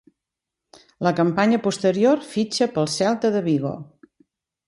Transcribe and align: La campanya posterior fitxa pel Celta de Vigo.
La 1.07 1.11
campanya 1.19 1.59
posterior 1.67 2.25
fitxa 2.31 2.67
pel 2.77 2.91
Celta 2.97 3.33
de 3.37 3.43
Vigo. 3.51 3.77